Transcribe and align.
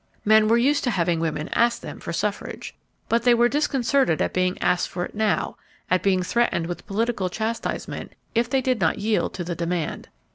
Men 0.25 0.47
were 0.47 0.57
used 0.57 0.83
to 0.85 0.89
having 0.89 1.19
women 1.19 1.47
ask 1.53 1.79
them 1.79 1.99
for 1.99 2.11
suffrage. 2.11 2.73
But 3.07 3.21
they 3.21 3.35
were 3.35 3.47
disconcerted 3.47 4.19
at 4.19 4.33
being 4.33 4.57
asked 4.57 4.89
for 4.89 5.05
it 5.05 5.13
now; 5.13 5.57
at 5.91 6.01
being 6.01 6.23
threatened 6.23 6.65
with 6.65 6.87
political 6.87 7.29
chastisement 7.29 8.13
if 8.33 8.49
they 8.49 8.61
did 8.61 8.81
not 8.81 8.97
yield 8.97 9.35
to 9.35 9.43
the 9.43 9.53
demand. 9.53 10.07